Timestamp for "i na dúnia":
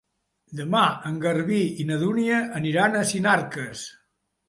1.85-2.43